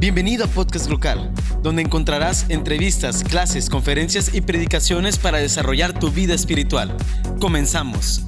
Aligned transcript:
Bienvenido 0.00 0.46
a 0.46 0.48
Podcast 0.48 0.88
Local, 0.88 1.30
donde 1.62 1.82
encontrarás 1.82 2.48
entrevistas, 2.48 3.22
clases, 3.22 3.68
conferencias 3.68 4.34
y 4.34 4.40
predicaciones 4.40 5.18
para 5.18 5.36
desarrollar 5.36 6.00
tu 6.00 6.10
vida 6.10 6.32
espiritual. 6.32 6.96
Comenzamos. 7.38 8.24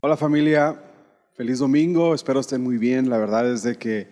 Hola 0.00 0.16
familia, 0.16 0.80
feliz 1.34 1.58
domingo, 1.58 2.14
espero 2.14 2.38
estén 2.38 2.62
muy 2.62 2.78
bien. 2.78 3.10
La 3.10 3.18
verdad 3.18 3.50
es 3.50 3.64
de 3.64 3.76
que 3.76 4.08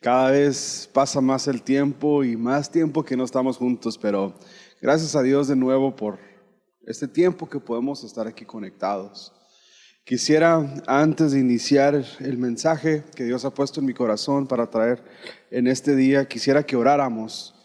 cada 0.00 0.32
vez 0.32 0.90
pasa 0.92 1.20
más 1.20 1.46
el 1.46 1.62
tiempo 1.62 2.24
y 2.24 2.36
más 2.36 2.68
tiempo 2.68 3.04
que 3.04 3.16
no 3.16 3.22
estamos 3.22 3.58
juntos, 3.58 3.96
pero 3.96 4.34
gracias 4.82 5.14
a 5.14 5.22
Dios 5.22 5.46
de 5.46 5.54
nuevo 5.54 5.94
por 5.94 6.18
este 6.88 7.06
tiempo 7.06 7.48
que 7.48 7.60
podemos 7.60 8.02
estar 8.02 8.26
aquí 8.26 8.44
conectados. 8.44 9.32
Quisiera, 10.06 10.72
antes 10.86 11.32
de 11.32 11.40
iniciar 11.40 12.00
el 12.20 12.38
mensaje 12.38 13.02
que 13.16 13.24
Dios 13.24 13.44
ha 13.44 13.50
puesto 13.52 13.80
en 13.80 13.86
mi 13.86 13.92
corazón 13.92 14.46
para 14.46 14.70
traer 14.70 15.02
en 15.50 15.66
este 15.66 15.96
día, 15.96 16.28
quisiera 16.28 16.64
que 16.64 16.76
oráramos 16.76 17.56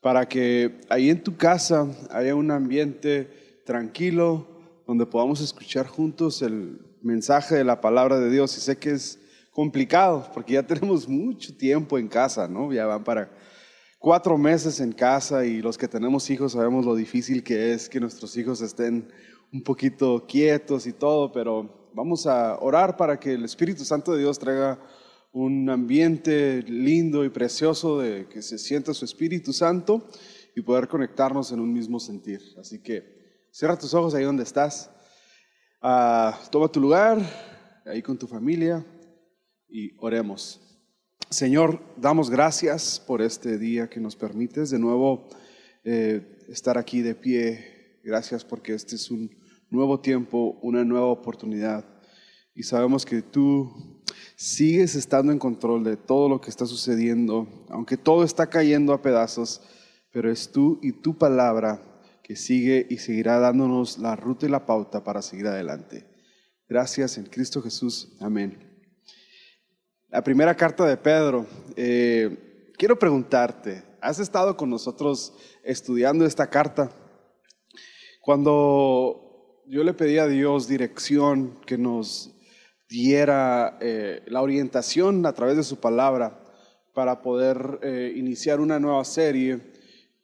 para 0.00 0.26
que 0.26 0.80
ahí 0.88 1.10
en 1.10 1.22
tu 1.22 1.36
casa 1.36 1.86
haya 2.10 2.34
un 2.34 2.52
ambiente 2.52 3.62
tranquilo 3.66 4.48
donde 4.86 5.04
podamos 5.04 5.42
escuchar 5.42 5.88
juntos 5.88 6.40
el 6.40 6.80
mensaje 7.02 7.56
de 7.56 7.64
la 7.64 7.82
palabra 7.82 8.18
de 8.18 8.30
Dios. 8.30 8.56
Y 8.56 8.62
sé 8.62 8.78
que 8.78 8.92
es 8.92 9.18
complicado 9.52 10.26
porque 10.32 10.54
ya 10.54 10.62
tenemos 10.66 11.06
mucho 11.06 11.54
tiempo 11.54 11.98
en 11.98 12.08
casa, 12.08 12.48
¿no? 12.48 12.72
Ya 12.72 12.86
van 12.86 13.04
para 13.04 13.30
cuatro 13.98 14.38
meses 14.38 14.80
en 14.80 14.92
casa 14.92 15.44
y 15.44 15.60
los 15.60 15.76
que 15.76 15.86
tenemos 15.86 16.30
hijos 16.30 16.52
sabemos 16.52 16.86
lo 16.86 16.94
difícil 16.94 17.44
que 17.44 17.74
es 17.74 17.90
que 17.90 18.00
nuestros 18.00 18.38
hijos 18.38 18.62
estén 18.62 19.12
un 19.52 19.62
poquito 19.62 20.24
quietos 20.26 20.86
y 20.86 20.94
todo, 20.94 21.30
pero 21.30 21.79
vamos 21.94 22.26
a 22.26 22.58
orar 22.60 22.96
para 22.96 23.18
que 23.18 23.32
el 23.32 23.44
Espíritu 23.44 23.84
Santo 23.84 24.12
de 24.12 24.20
Dios 24.20 24.38
traiga 24.38 24.78
un 25.32 25.68
ambiente 25.70 26.62
lindo 26.62 27.24
y 27.24 27.28
precioso 27.28 28.00
de 28.00 28.26
que 28.28 28.42
se 28.42 28.58
sienta 28.58 28.94
su 28.94 29.04
Espíritu 29.04 29.52
Santo 29.52 30.08
y 30.54 30.62
poder 30.62 30.88
conectarnos 30.88 31.52
en 31.52 31.60
un 31.60 31.72
mismo 31.72 32.00
sentir. 32.00 32.40
Así 32.58 32.82
que 32.82 33.46
cierra 33.50 33.78
tus 33.78 33.94
ojos 33.94 34.14
ahí 34.14 34.24
donde 34.24 34.42
estás. 34.42 34.90
Ah, 35.80 36.38
toma 36.50 36.68
tu 36.68 36.80
lugar 36.80 37.18
ahí 37.86 38.02
con 38.02 38.18
tu 38.18 38.26
familia 38.26 38.84
y 39.68 39.92
oremos. 39.98 40.60
Señor, 41.30 41.80
damos 41.96 42.28
gracias 42.28 43.00
por 43.00 43.22
este 43.22 43.56
día 43.56 43.88
que 43.88 44.00
nos 44.00 44.16
permites 44.16 44.70
de 44.70 44.78
nuevo 44.78 45.28
eh, 45.84 46.38
estar 46.48 46.76
aquí 46.76 47.02
de 47.02 47.14
pie. 47.14 48.00
Gracias 48.02 48.44
porque 48.44 48.74
este 48.74 48.96
es 48.96 49.10
un 49.10 49.39
nuevo 49.70 50.00
tiempo, 50.00 50.58
una 50.62 50.84
nueva 50.84 51.06
oportunidad. 51.06 51.84
Y 52.54 52.64
sabemos 52.64 53.06
que 53.06 53.22
tú 53.22 54.02
sigues 54.36 54.94
estando 54.94 55.32
en 55.32 55.38
control 55.38 55.84
de 55.84 55.96
todo 55.96 56.28
lo 56.28 56.40
que 56.40 56.50
está 56.50 56.66
sucediendo, 56.66 57.46
aunque 57.68 57.96
todo 57.96 58.24
está 58.24 58.48
cayendo 58.48 58.92
a 58.92 59.02
pedazos, 59.02 59.62
pero 60.12 60.30
es 60.30 60.50
tú 60.50 60.78
y 60.82 60.92
tu 60.92 61.16
palabra 61.16 61.82
que 62.22 62.36
sigue 62.36 62.86
y 62.90 62.98
seguirá 62.98 63.38
dándonos 63.38 63.98
la 63.98 64.16
ruta 64.16 64.46
y 64.46 64.48
la 64.48 64.66
pauta 64.66 65.04
para 65.04 65.22
seguir 65.22 65.46
adelante. 65.46 66.06
Gracias 66.68 67.18
en 67.18 67.24
Cristo 67.24 67.62
Jesús. 67.62 68.16
Amén. 68.20 68.58
La 70.08 70.22
primera 70.22 70.56
carta 70.56 70.84
de 70.86 70.96
Pedro. 70.96 71.46
Eh, 71.76 72.72
quiero 72.76 72.98
preguntarte, 72.98 73.84
¿has 74.00 74.18
estado 74.18 74.56
con 74.56 74.70
nosotros 74.70 75.34
estudiando 75.62 76.24
esta 76.24 76.48
carta? 76.48 76.90
Cuando 78.20 79.29
yo 79.66 79.84
le 79.84 79.94
pedí 79.94 80.18
a 80.18 80.26
Dios 80.26 80.68
dirección, 80.68 81.58
que 81.66 81.78
nos 81.78 82.34
diera 82.88 83.78
eh, 83.80 84.22
la 84.26 84.42
orientación 84.42 85.24
a 85.26 85.32
través 85.32 85.56
de 85.56 85.62
su 85.62 85.76
palabra 85.76 86.42
para 86.92 87.22
poder 87.22 87.78
eh, 87.82 88.12
iniciar 88.16 88.60
una 88.60 88.80
nueva 88.80 89.04
serie. 89.04 89.60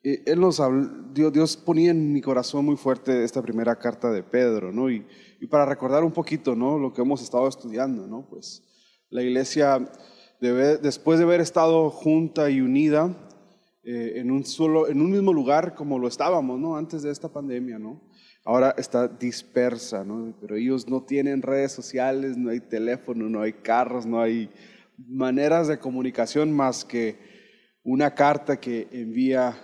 él 0.02 0.40
nos 0.40 0.60
Dios, 1.12 1.32
Dios, 1.32 1.56
ponía 1.56 1.92
en 1.92 2.12
mi 2.12 2.20
corazón 2.20 2.64
muy 2.64 2.76
fuerte 2.76 3.24
esta 3.24 3.42
primera 3.42 3.76
carta 3.76 4.10
de 4.10 4.22
Pedro, 4.22 4.72
¿no? 4.72 4.90
Y, 4.90 5.06
para 5.48 5.64
recordar 5.64 6.02
un 6.02 6.10
poquito, 6.10 6.56
¿no? 6.56 6.76
Lo 6.76 6.92
que 6.92 7.02
hemos 7.02 7.22
estado 7.22 7.46
estudiando, 7.46 8.08
¿no? 8.08 8.26
Pues 8.28 8.64
la 9.10 9.22
iglesia, 9.22 9.88
debe, 10.40 10.78
después 10.78 11.18
de 11.18 11.24
haber 11.24 11.40
estado 11.40 11.88
junta 11.90 12.50
y 12.50 12.60
unida 12.60 13.14
eh, 13.88 14.14
en, 14.16 14.32
un 14.32 14.44
solo, 14.44 14.88
en 14.88 15.00
un 15.00 15.12
mismo 15.12 15.32
lugar 15.32 15.76
como 15.76 16.00
lo 16.00 16.08
estábamos, 16.08 16.58
¿no? 16.58 16.76
Antes 16.76 17.02
de 17.02 17.12
esta 17.12 17.28
pandemia, 17.28 17.78
¿no? 17.78 18.02
Ahora 18.46 18.74
está 18.78 19.08
dispersa, 19.08 20.04
¿no? 20.04 20.32
Pero 20.40 20.54
ellos 20.54 20.88
no 20.88 21.02
tienen 21.02 21.42
redes 21.42 21.72
sociales, 21.72 22.36
no 22.36 22.50
hay 22.50 22.60
teléfono, 22.60 23.28
no 23.28 23.42
hay 23.42 23.52
carros, 23.52 24.06
no 24.06 24.20
hay 24.20 24.48
maneras 24.96 25.66
de 25.66 25.78
comunicación 25.78 26.52
más 26.52 26.84
que 26.84 27.18
una 27.82 28.14
carta 28.14 28.58
que 28.58 28.86
envía 28.92 29.60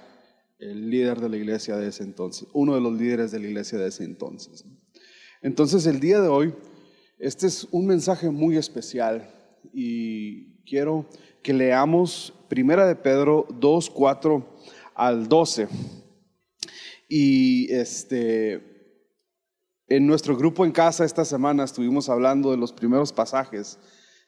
el 0.59 0.91
líder 0.91 1.21
de 1.21 1.29
la 1.29 1.37
iglesia 1.37 1.77
de 1.77 1.89
ese 1.89 2.03
entonces, 2.03 2.49
uno 2.53 2.75
de 2.75 2.81
los 2.81 2.93
líderes 2.93 3.31
de 3.31 3.39
la 3.39 3.47
iglesia 3.47 3.79
de 3.79 3.89
ese 3.89 4.05
entonces. 4.05 4.65
Entonces 5.43 5.87
el 5.87 6.01
día 6.01 6.21
de 6.21 6.29
hoy, 6.29 6.53
este 7.19 7.47
es 7.47 7.69
un 7.71 7.87
mensaje 7.87 8.31
muy 8.31 8.57
especial 8.57 9.31
y 9.73 10.57
quiero 10.65 11.07
que 11.43 11.53
leamos 11.53 12.35
Primera 12.49 12.87
de 12.87 12.97
Pedro 12.97 13.47
2, 13.49 13.91
4 13.91 14.57
al 14.95 15.29
12. 15.29 15.69
Y 17.09 17.73
este, 17.73 18.72
en 19.89 20.07
nuestro 20.07 20.37
grupo 20.37 20.65
en 20.65 20.73
casa 20.73 21.05
esta 21.05 21.25
semana 21.25 21.65
estuvimos 21.65 22.09
hablando 22.09 22.51
de 22.51 22.57
los 22.57 22.73
primeros 22.73 23.13
pasajes 23.13 23.79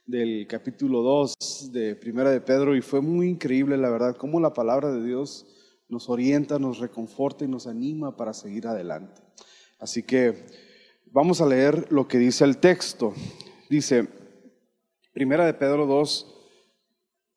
del 0.04 0.46
capítulo 0.46 1.02
2 1.02 1.70
de 1.72 1.96
Primera 1.96 2.30
de 2.30 2.40
Pedro 2.40 2.76
y 2.76 2.82
fue 2.82 3.00
muy 3.00 3.28
increíble, 3.28 3.76
la 3.76 3.88
verdad, 3.88 4.16
cómo 4.16 4.40
la 4.40 4.52
palabra 4.52 4.90
de 4.92 5.02
Dios 5.02 5.46
nos 5.88 6.08
orienta, 6.08 6.58
nos 6.58 6.78
reconforta 6.78 7.44
y 7.44 7.48
nos 7.48 7.66
anima 7.66 8.16
para 8.16 8.34
seguir 8.34 8.66
adelante. 8.66 9.22
Así 9.78 10.02
que 10.02 10.44
vamos 11.06 11.40
a 11.40 11.46
leer 11.46 11.90
lo 11.90 12.08
que 12.08 12.18
dice 12.18 12.44
el 12.44 12.58
texto. 12.58 13.14
Dice, 13.70 14.08
Primera 15.12 15.46
de 15.46 15.54
Pedro 15.54 15.86
2, 15.86 16.26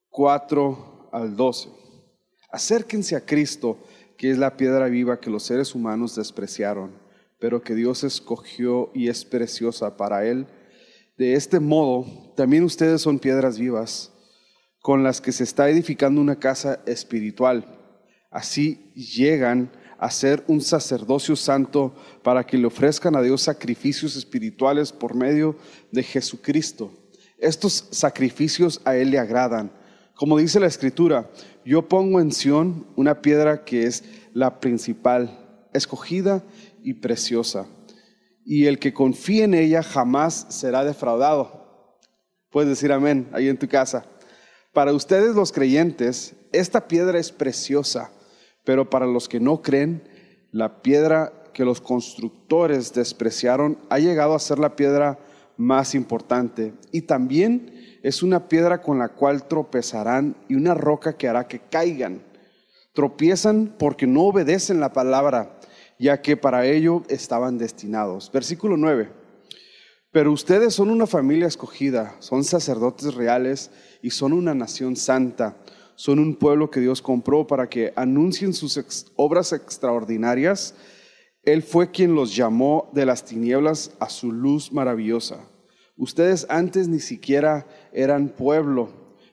4 0.09 1.09
al 1.11 1.35
12. 1.35 1.69
Acérquense 2.51 3.15
a 3.15 3.25
Cristo, 3.25 3.77
que 4.17 4.31
es 4.31 4.37
la 4.37 4.57
piedra 4.57 4.87
viva 4.87 5.19
que 5.19 5.29
los 5.29 5.43
seres 5.43 5.75
humanos 5.75 6.15
despreciaron 6.15 7.06
pero 7.39 7.61
que 7.61 7.75
Dios 7.75 8.03
escogió 8.03 8.91
y 8.93 9.09
es 9.09 9.25
preciosa 9.25 9.97
para 9.97 10.25
Él. 10.25 10.47
De 11.17 11.33
este 11.33 11.59
modo, 11.59 12.33
también 12.35 12.63
ustedes 12.63 13.01
son 13.01 13.19
piedras 13.19 13.57
vivas 13.57 14.13
con 14.81 15.03
las 15.03 15.19
que 15.19 15.31
se 15.31 15.43
está 15.43 15.69
edificando 15.69 16.21
una 16.21 16.39
casa 16.39 16.79
espiritual. 16.85 17.65
Así 18.31 18.91
llegan 18.93 19.71
a 19.99 20.11
ser 20.11 20.43
un 20.47 20.61
sacerdocio 20.61 21.35
santo 21.35 21.95
para 22.23 22.45
que 22.45 22.57
le 22.57 22.67
ofrezcan 22.67 23.15
a 23.15 23.21
Dios 23.21 23.41
sacrificios 23.41 24.15
espirituales 24.15 24.91
por 24.91 25.15
medio 25.15 25.55
de 25.91 26.03
Jesucristo. 26.03 26.91
Estos 27.37 27.87
sacrificios 27.91 28.81
a 28.85 28.95
Él 28.95 29.11
le 29.11 29.19
agradan. 29.19 29.71
Como 30.15 30.37
dice 30.37 30.59
la 30.59 30.67
Escritura, 30.67 31.29
yo 31.65 31.87
pongo 31.87 32.19
en 32.19 32.31
Sión 32.31 32.87
una 32.95 33.21
piedra 33.21 33.65
que 33.65 33.83
es 33.83 34.03
la 34.33 34.59
principal, 34.59 35.67
escogida 35.73 36.43
y 36.83 36.95
preciosa. 36.95 37.67
Y 38.45 38.65
el 38.65 38.79
que 38.79 38.93
confíe 38.93 39.43
en 39.43 39.53
ella 39.53 39.83
jamás 39.83 40.47
será 40.49 40.85
defraudado. 40.85 41.99
Puedes 42.49 42.69
decir 42.69 42.91
amén 42.91 43.27
ahí 43.33 43.49
en 43.49 43.57
tu 43.57 43.67
casa. 43.67 44.05
Para 44.73 44.93
ustedes 44.93 45.35
los 45.35 45.51
creyentes, 45.51 46.35
esta 46.53 46.87
piedra 46.87 47.19
es 47.19 47.31
preciosa, 47.31 48.11
pero 48.63 48.89
para 48.89 49.05
los 49.05 49.27
que 49.27 49.39
no 49.39 49.61
creen, 49.61 50.07
la 50.51 50.81
piedra 50.81 51.33
que 51.53 51.65
los 51.65 51.81
constructores 51.81 52.93
despreciaron 52.93 53.79
ha 53.89 53.99
llegado 53.99 54.35
a 54.35 54.39
ser 54.39 54.59
la 54.59 54.75
piedra 54.75 55.19
más 55.57 55.95
importante. 55.95 56.73
Y 56.91 57.01
también 57.01 57.99
es 58.03 58.23
una 58.23 58.47
piedra 58.47 58.81
con 58.81 58.99
la 58.99 59.09
cual 59.09 59.47
tropezarán 59.47 60.37
y 60.47 60.55
una 60.55 60.73
roca 60.73 61.17
que 61.17 61.27
hará 61.27 61.47
que 61.47 61.59
caigan. 61.59 62.21
Tropiezan 62.93 63.75
porque 63.77 64.07
no 64.07 64.23
obedecen 64.23 64.79
la 64.79 64.93
palabra 64.93 65.59
ya 65.99 66.21
que 66.21 66.37
para 66.37 66.65
ello 66.65 67.03
estaban 67.09 67.57
destinados. 67.57 68.31
Versículo 68.31 68.77
9. 68.77 69.09
Pero 70.11 70.31
ustedes 70.31 70.73
son 70.73 70.89
una 70.89 71.05
familia 71.05 71.47
escogida, 71.47 72.15
son 72.19 72.43
sacerdotes 72.43 73.13
reales 73.13 73.71
y 74.01 74.11
son 74.11 74.33
una 74.33 74.55
nación 74.55 74.95
santa. 74.95 75.57
Son 75.95 76.19
un 76.19 76.35
pueblo 76.35 76.69
que 76.69 76.79
Dios 76.79 77.01
compró 77.01 77.47
para 77.47 77.69
que 77.69 77.91
anuncien 77.95 78.53
sus 78.53 78.79
obras 79.15 79.51
extraordinarias. 79.51 80.75
Él 81.43 81.63
fue 81.63 81.89
quien 81.89 82.13
los 82.13 82.35
llamó 82.35 82.89
de 82.93 83.05
las 83.05 83.25
tinieblas 83.25 83.91
a 83.99 84.07
su 84.09 84.31
luz 84.31 84.71
maravillosa. 84.71 85.39
Ustedes 85.95 86.45
antes 86.49 86.87
ni 86.87 86.99
siquiera 86.99 87.65
eran 87.91 88.29
pueblo, 88.29 88.89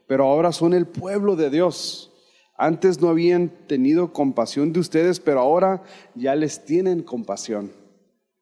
pero 0.06 0.24
ahora 0.24 0.52
son 0.52 0.72
el 0.72 0.86
pueblo 0.86 1.36
de 1.36 1.50
Dios. 1.50 2.13
Antes 2.56 3.00
no 3.00 3.08
habían 3.08 3.50
tenido 3.66 4.12
compasión 4.12 4.72
de 4.72 4.80
ustedes, 4.80 5.18
pero 5.18 5.40
ahora 5.40 5.82
ya 6.14 6.34
les 6.36 6.64
tienen 6.64 7.02
compasión. 7.02 7.72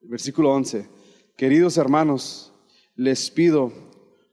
Versículo 0.01 0.51
11. 0.51 0.87
Queridos 1.35 1.77
hermanos, 1.77 2.53
les 2.95 3.31
pido, 3.31 3.71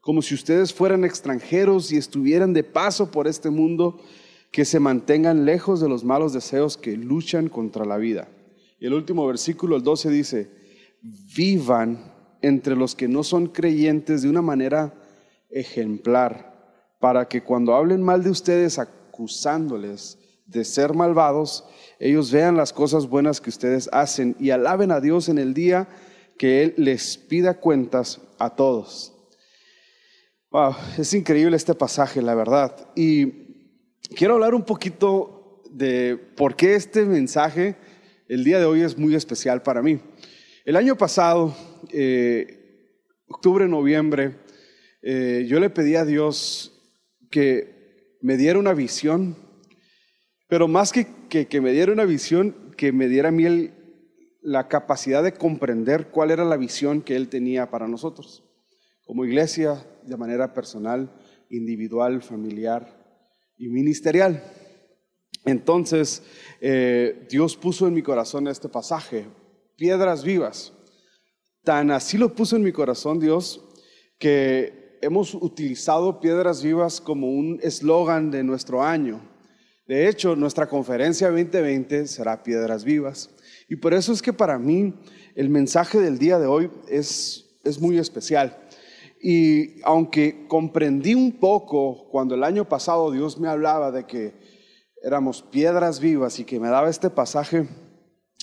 como 0.02 0.20
si 0.20 0.34
ustedes 0.34 0.74
fueran 0.74 1.04
extranjeros 1.04 1.92
y 1.92 1.96
estuvieran 1.96 2.52
de 2.52 2.62
paso 2.62 3.10
por 3.10 3.26
este 3.26 3.48
mundo, 3.48 4.00
que 4.52 4.64
se 4.64 4.80
mantengan 4.80 5.44
lejos 5.44 5.80
de 5.80 5.88
los 5.88 6.04
malos 6.04 6.32
deseos 6.32 6.76
que 6.76 6.96
luchan 6.96 7.48
contra 7.48 7.84
la 7.84 7.96
vida. 7.96 8.28
Y 8.80 8.86
el 8.86 8.94
último 8.94 9.26
versículo, 9.26 9.76
el 9.76 9.82
12, 9.82 10.10
dice, 10.10 10.50
vivan 11.34 12.12
entre 12.42 12.76
los 12.76 12.94
que 12.94 13.08
no 13.08 13.22
son 13.22 13.46
creyentes 13.46 14.22
de 14.22 14.28
una 14.28 14.42
manera 14.42 14.94
ejemplar, 15.50 16.50
para 16.98 17.28
que 17.28 17.42
cuando 17.42 17.74
hablen 17.74 18.02
mal 18.02 18.22
de 18.22 18.30
ustedes 18.30 18.78
acusándoles 19.20 20.18
de 20.46 20.64
ser 20.64 20.94
malvados, 20.94 21.66
ellos 21.98 22.32
vean 22.32 22.56
las 22.56 22.72
cosas 22.72 23.06
buenas 23.06 23.38
que 23.38 23.50
ustedes 23.50 23.86
hacen 23.92 24.34
y 24.40 24.48
alaben 24.48 24.90
a 24.90 24.98
Dios 24.98 25.28
en 25.28 25.36
el 25.36 25.52
día 25.52 25.88
que 26.38 26.62
Él 26.62 26.74
les 26.78 27.18
pida 27.18 27.60
cuentas 27.60 28.18
a 28.38 28.56
todos. 28.56 29.12
Wow, 30.50 30.74
es 30.96 31.12
increíble 31.12 31.54
este 31.54 31.74
pasaje, 31.74 32.22
la 32.22 32.34
verdad. 32.34 32.74
Y 32.96 33.26
quiero 34.16 34.34
hablar 34.34 34.54
un 34.54 34.64
poquito 34.64 35.64
de 35.70 36.16
por 36.16 36.56
qué 36.56 36.74
este 36.74 37.04
mensaje 37.04 37.76
el 38.26 38.42
día 38.42 38.58
de 38.58 38.64
hoy 38.64 38.80
es 38.80 38.96
muy 38.96 39.14
especial 39.14 39.60
para 39.60 39.82
mí. 39.82 40.00
El 40.64 40.76
año 40.76 40.96
pasado, 40.96 41.54
eh, 41.92 42.96
octubre, 43.28 43.68
noviembre, 43.68 44.38
eh, 45.02 45.44
yo 45.46 45.60
le 45.60 45.68
pedí 45.68 45.94
a 45.96 46.06
Dios 46.06 46.72
que 47.30 47.79
me 48.20 48.36
diera 48.36 48.58
una 48.58 48.74
visión, 48.74 49.36
pero 50.48 50.68
más 50.68 50.92
que, 50.92 51.06
que, 51.28 51.60
me 51.60 51.72
diera 51.72 51.92
una 51.92 52.04
visión, 52.04 52.72
que 52.76 52.92
me 52.92 53.08
diera 53.08 53.28
a 53.28 53.32
mí 53.32 53.70
la 54.42 54.68
capacidad 54.68 55.22
de 55.22 55.32
comprender 55.32 56.08
cuál 56.08 56.30
era 56.30 56.44
la 56.44 56.56
visión 56.56 57.02
que 57.02 57.16
Él 57.16 57.28
tenía 57.28 57.70
para 57.70 57.88
nosotros, 57.88 58.44
como 59.04 59.24
iglesia, 59.24 59.86
de 60.04 60.16
manera 60.16 60.54
personal, 60.54 61.12
individual, 61.50 62.22
familiar 62.22 62.86
y 63.56 63.68
ministerial. 63.68 64.42
Entonces, 65.44 66.22
eh, 66.60 67.26
Dios 67.30 67.56
puso 67.56 67.86
en 67.86 67.94
mi 67.94 68.02
corazón 68.02 68.48
este 68.48 68.68
pasaje, 68.68 69.26
piedras 69.76 70.24
vivas. 70.24 70.72
Tan 71.62 71.90
así 71.90 72.18
lo 72.18 72.34
puso 72.34 72.56
en 72.56 72.62
mi 72.62 72.72
corazón 72.72 73.20
Dios 73.20 73.62
que 74.18 74.79
hemos 75.00 75.34
utilizado 75.34 76.20
piedras 76.20 76.62
vivas 76.62 77.00
como 77.00 77.28
un 77.28 77.58
eslogan 77.62 78.30
de 78.30 78.44
nuestro 78.44 78.82
año. 78.82 79.20
De 79.86 80.08
hecho, 80.08 80.36
nuestra 80.36 80.68
conferencia 80.68 81.30
2020 81.30 82.06
será 82.06 82.42
piedras 82.42 82.84
vivas. 82.84 83.30
Y 83.68 83.76
por 83.76 83.94
eso 83.94 84.12
es 84.12 84.22
que 84.22 84.32
para 84.32 84.58
mí 84.58 84.94
el 85.34 85.48
mensaje 85.48 85.98
del 85.98 86.18
día 86.18 86.38
de 86.38 86.46
hoy 86.46 86.70
es, 86.88 87.58
es 87.64 87.80
muy 87.80 87.98
especial. 87.98 88.56
Y 89.22 89.82
aunque 89.82 90.46
comprendí 90.48 91.14
un 91.14 91.32
poco 91.32 92.08
cuando 92.10 92.34
el 92.34 92.44
año 92.44 92.68
pasado 92.68 93.10
Dios 93.10 93.38
me 93.38 93.48
hablaba 93.48 93.90
de 93.90 94.06
que 94.06 94.34
éramos 95.02 95.42
piedras 95.42 96.00
vivas 96.00 96.38
y 96.38 96.44
que 96.44 96.60
me 96.60 96.68
daba 96.68 96.88
este 96.88 97.10
pasaje, 97.10 97.68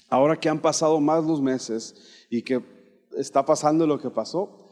ahora 0.09 0.39
que 0.39 0.49
han 0.49 0.59
pasado 0.59 0.99
más 0.99 1.23
los 1.23 1.41
meses 1.41 2.27
y 2.29 2.41
que 2.41 2.61
está 3.17 3.45
pasando 3.45 3.87
lo 3.87 3.99
que 3.99 4.09
pasó, 4.09 4.66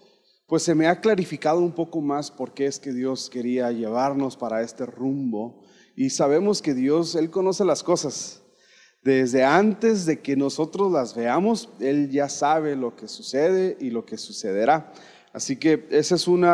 pues 0.48 0.64
se 0.64 0.76
me 0.76 0.88
ha 0.88 1.02
clarificado 1.02 1.60
un 1.60 1.72
poco 1.72 2.02
más 2.02 2.30
por 2.30 2.54
qué 2.54 2.68
es 2.68 2.80
que 2.80 2.94
Dios 2.94 3.30
quería 3.30 3.72
llevarnos 3.72 4.38
para 4.38 4.62
este 4.62 4.86
rumbo. 4.86 5.64
Y 5.96 6.12
sabemos 6.12 6.62
que 6.62 6.74
Dios, 6.74 7.16
Él 7.16 7.32
conoce 7.32 7.66
las 7.66 7.82
cosas. 7.82 8.44
Desde 9.04 9.44
antes 9.44 10.06
de 10.06 10.20
que 10.22 10.36
nosotros 10.36 10.92
las 10.92 11.16
veamos, 11.16 11.70
Él 11.80 12.10
ya 12.12 12.30
sabe 12.30 12.76
lo 12.76 12.96
que 12.96 13.08
sucede 13.08 13.78
y 13.80 13.90
lo 13.90 14.06
que 14.06 14.18
sucederá. 14.18 14.92
Así 15.34 15.58
que 15.58 15.88
ese 15.90 16.16
es 16.16 16.28
un 16.28 16.46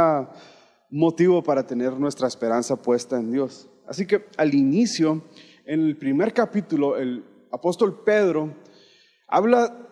motivo 0.90 1.44
para 1.44 1.66
tener 1.66 1.94
nuestra 1.94 2.28
esperanza 2.28 2.76
puesta 2.76 3.18
en 3.18 3.32
Dios. 3.32 3.70
Así 3.88 4.06
que 4.06 4.26
al 4.38 4.54
inicio, 4.54 5.22
en 5.66 5.82
el 5.82 5.98
primer 5.98 6.34
capítulo, 6.34 6.98
el 6.98 7.26
apóstol 7.52 8.04
Pedro 8.06 8.56
habla 9.28 9.88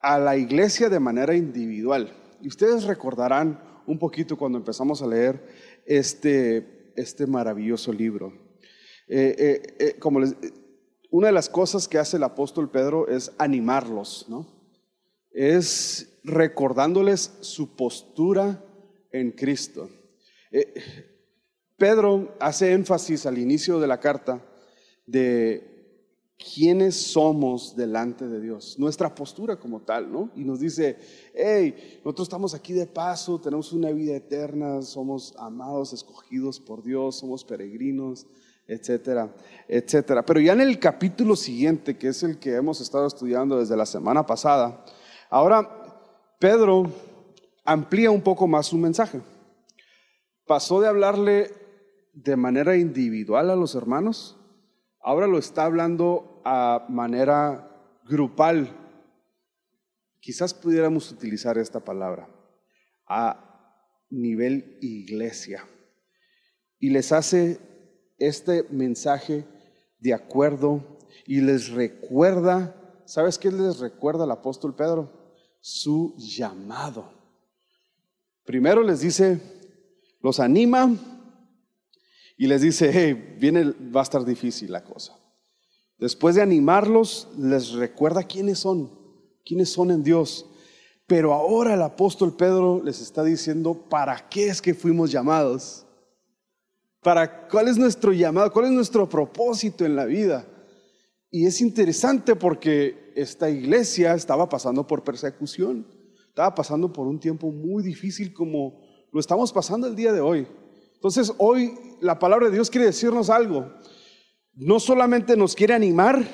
a 0.00 0.18
la 0.18 0.36
iglesia 0.36 0.88
de 0.88 1.00
manera 1.00 1.34
individual. 1.34 2.23
Y 2.44 2.48
ustedes 2.48 2.84
recordarán 2.84 3.58
un 3.86 3.98
poquito 3.98 4.36
cuando 4.36 4.58
empezamos 4.58 5.00
a 5.00 5.06
leer 5.06 5.42
este, 5.86 6.92
este 6.94 7.26
maravilloso 7.26 7.90
libro. 7.90 8.34
Eh, 9.08 9.34
eh, 9.38 9.76
eh, 9.78 9.98
como 9.98 10.20
una 11.10 11.28
de 11.28 11.32
las 11.32 11.48
cosas 11.48 11.88
que 11.88 11.96
hace 11.96 12.18
el 12.18 12.22
apóstol 12.22 12.70
Pedro 12.70 13.08
es 13.08 13.32
animarlos, 13.38 14.26
¿no? 14.28 14.46
Es 15.30 16.20
recordándoles 16.22 17.32
su 17.40 17.76
postura 17.76 18.62
en 19.10 19.30
Cristo. 19.30 19.88
Pedro 21.78 22.36
hace 22.40 22.72
énfasis 22.72 23.24
al 23.24 23.38
inicio 23.38 23.80
de 23.80 23.86
la 23.86 24.00
carta 24.00 24.44
de 25.06 25.73
quiénes 26.36 26.96
somos 26.96 27.76
delante 27.76 28.26
de 28.26 28.40
Dios, 28.40 28.78
nuestra 28.78 29.14
postura 29.14 29.56
como 29.56 29.82
tal, 29.82 30.10
¿no? 30.10 30.30
Y 30.34 30.44
nos 30.44 30.60
dice, 30.60 30.98
hey, 31.34 32.00
nosotros 32.04 32.26
estamos 32.26 32.54
aquí 32.54 32.72
de 32.72 32.86
paso, 32.86 33.40
tenemos 33.40 33.72
una 33.72 33.90
vida 33.90 34.16
eterna, 34.16 34.82
somos 34.82 35.34
amados, 35.38 35.92
escogidos 35.92 36.60
por 36.60 36.82
Dios, 36.82 37.16
somos 37.16 37.44
peregrinos, 37.44 38.26
etcétera, 38.66 39.34
etcétera. 39.68 40.24
Pero 40.24 40.40
ya 40.40 40.52
en 40.52 40.60
el 40.60 40.78
capítulo 40.78 41.36
siguiente, 41.36 41.96
que 41.96 42.08
es 42.08 42.22
el 42.22 42.38
que 42.38 42.54
hemos 42.54 42.80
estado 42.80 43.06
estudiando 43.06 43.58
desde 43.58 43.76
la 43.76 43.86
semana 43.86 44.26
pasada, 44.26 44.84
ahora 45.30 45.84
Pedro 46.38 46.90
amplía 47.64 48.10
un 48.10 48.22
poco 48.22 48.46
más 48.46 48.66
su 48.66 48.76
mensaje. 48.76 49.20
Pasó 50.46 50.80
de 50.80 50.88
hablarle 50.88 51.50
de 52.12 52.36
manera 52.36 52.76
individual 52.76 53.50
a 53.50 53.56
los 53.56 53.74
hermanos, 53.74 54.36
ahora 55.04 55.26
lo 55.26 55.38
está 55.38 55.66
hablando 55.66 56.40
a 56.44 56.86
manera 56.88 57.70
grupal. 58.04 58.74
Quizás 60.18 60.54
pudiéramos 60.54 61.12
utilizar 61.12 61.58
esta 61.58 61.80
palabra, 61.80 62.28
a 63.06 64.06
nivel 64.08 64.78
iglesia. 64.80 65.64
Y 66.78 66.90
les 66.90 67.12
hace 67.12 67.60
este 68.18 68.64
mensaje 68.70 69.44
de 69.98 70.14
acuerdo 70.14 70.98
y 71.26 71.42
les 71.42 71.70
recuerda, 71.70 72.74
¿sabes 73.04 73.38
qué 73.38 73.52
les 73.52 73.78
recuerda 73.80 74.24
el 74.24 74.30
apóstol 74.30 74.74
Pedro? 74.74 75.12
Su 75.60 76.14
llamado. 76.16 77.12
Primero 78.44 78.82
les 78.82 79.00
dice, 79.00 79.40
los 80.20 80.40
anima 80.40 81.13
y 82.36 82.46
les 82.46 82.62
dice, 82.62 82.90
hey, 82.92 83.36
viene, 83.38 83.72
va 83.94 84.00
a 84.00 84.02
estar 84.02 84.24
difícil 84.24 84.72
la 84.72 84.82
cosa. 84.82 85.16
Después 85.98 86.34
de 86.34 86.42
animarlos, 86.42 87.28
les 87.38 87.72
recuerda 87.72 88.24
quiénes 88.24 88.58
son, 88.58 88.90
quiénes 89.44 89.72
son 89.72 89.90
en 89.90 90.02
Dios. 90.02 90.46
Pero 91.06 91.32
ahora 91.32 91.74
el 91.74 91.82
apóstol 91.82 92.34
Pedro 92.34 92.82
les 92.82 93.00
está 93.00 93.22
diciendo, 93.22 93.74
¿para 93.88 94.28
qué 94.28 94.48
es 94.48 94.60
que 94.60 94.74
fuimos 94.74 95.12
llamados? 95.12 95.86
¿Para 97.02 97.46
cuál 97.48 97.68
es 97.68 97.76
nuestro 97.76 98.12
llamado? 98.12 98.50
¿Cuál 98.52 98.66
es 98.66 98.72
nuestro 98.72 99.08
propósito 99.08 99.84
en 99.84 99.94
la 99.94 100.06
vida? 100.06 100.46
Y 101.30 101.46
es 101.46 101.60
interesante 101.60 102.34
porque 102.34 103.12
esta 103.14 103.50
iglesia 103.50 104.14
estaba 104.14 104.48
pasando 104.48 104.86
por 104.86 105.04
persecución, 105.04 105.86
estaba 106.28 106.54
pasando 106.54 106.92
por 106.92 107.06
un 107.06 107.20
tiempo 107.20 107.50
muy 107.50 107.82
difícil 107.82 108.32
como 108.32 108.80
lo 109.12 109.20
estamos 109.20 109.52
pasando 109.52 109.86
el 109.86 109.94
día 109.94 110.12
de 110.12 110.20
hoy. 110.20 110.46
Entonces 110.94 111.32
hoy 111.38 111.74
la 112.04 112.18
palabra 112.18 112.46
de 112.46 112.54
Dios 112.54 112.70
quiere 112.70 112.86
decirnos 112.86 113.30
algo. 113.30 113.72
No 114.54 114.78
solamente 114.78 115.36
nos 115.36 115.54
quiere 115.54 115.74
animar 115.74 116.24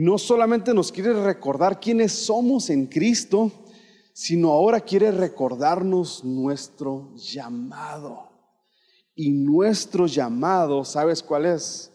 no 0.00 0.18
solamente 0.18 0.74
nos 0.74 0.92
quiere 0.92 1.14
recordar 1.24 1.80
quiénes 1.80 2.12
somos 2.12 2.68
en 2.68 2.86
Cristo, 2.86 3.50
sino 4.12 4.52
ahora 4.52 4.80
quiere 4.80 5.10
recordarnos 5.10 6.22
nuestro 6.22 7.14
llamado. 7.16 8.28
Y 9.14 9.30
nuestro 9.30 10.06
llamado, 10.06 10.84
¿sabes 10.84 11.22
cuál 11.22 11.46
es? 11.46 11.92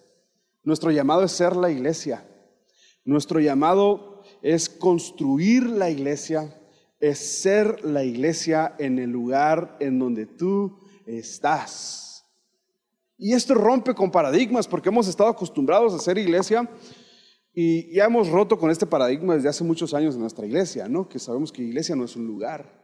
Nuestro 0.63 0.89
llamado 0.89 1.23
es 1.23 1.31
ser 1.31 1.55
la 1.55 1.69
iglesia. 1.69 2.27
Nuestro 3.05 3.39
llamado 3.39 4.23
es 4.41 4.67
construir 4.67 5.69
la 5.69 5.91
iglesia, 5.91 6.59
es 6.99 7.19
ser 7.19 7.85
la 7.85 8.03
iglesia 8.03 8.75
en 8.79 8.97
el 8.97 9.11
lugar 9.11 9.77
en 9.79 9.99
donde 9.99 10.25
tú 10.25 10.79
estás. 11.05 12.10
Y 13.23 13.33
esto 13.33 13.53
rompe 13.53 13.93
con 13.93 14.09
paradigmas 14.09 14.67
porque 14.67 14.89
hemos 14.89 15.07
estado 15.07 15.29
acostumbrados 15.29 15.93
a 15.93 15.99
ser 15.99 16.17
iglesia 16.17 16.67
y 17.53 17.93
ya 17.93 18.05
hemos 18.05 18.27
roto 18.29 18.57
con 18.57 18.71
este 18.71 18.87
paradigma 18.87 19.35
desde 19.35 19.47
hace 19.47 19.63
muchos 19.63 19.93
años 19.93 20.15
en 20.15 20.21
nuestra 20.21 20.43
iglesia, 20.43 20.89
¿no? 20.89 21.07
Que 21.07 21.19
sabemos 21.19 21.51
que 21.51 21.61
iglesia 21.61 21.95
no 21.95 22.03
es 22.03 22.15
un 22.15 22.25
lugar. 22.25 22.81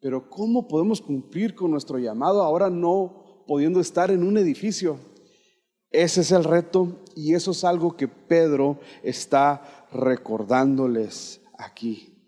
Pero 0.00 0.28
¿cómo 0.28 0.66
podemos 0.66 1.00
cumplir 1.00 1.54
con 1.54 1.70
nuestro 1.70 2.00
llamado 2.00 2.42
ahora 2.42 2.70
no 2.70 3.44
pudiendo 3.46 3.78
estar 3.78 4.10
en 4.10 4.24
un 4.24 4.36
edificio? 4.36 4.98
Ese 5.92 6.22
es 6.22 6.32
el 6.32 6.42
reto 6.42 7.04
y 7.14 7.34
eso 7.34 7.52
es 7.52 7.62
algo 7.62 7.96
que 7.96 8.08
Pedro 8.08 8.80
está 9.04 9.86
recordándoles 9.92 11.40
aquí. 11.56 12.18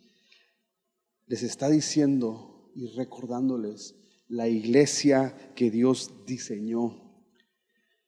Les 1.27 1.43
está 1.43 1.69
diciendo, 1.69 2.71
y 2.77 2.87
recordándoles 2.97 4.00
la 4.31 4.47
iglesia 4.49 5.35
que 5.57 5.71
Dios 5.73 6.25
diseñó, 6.25 7.27